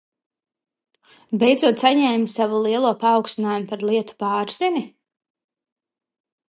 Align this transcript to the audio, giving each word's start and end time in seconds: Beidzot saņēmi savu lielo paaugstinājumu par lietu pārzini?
Beidzot 1.43 1.83
saņēmi 1.85 2.31
savu 2.35 2.63
lielo 2.69 2.95
paaugstinājumu 3.05 3.69
par 3.75 3.87
lietu 3.93 4.19
pārzini? 4.25 4.85